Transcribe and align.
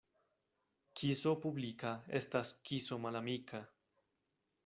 Kiso 1.01 1.33
publika 1.43 1.91
estas 2.21 2.55
kiso 2.69 2.99
malamika. 3.05 3.61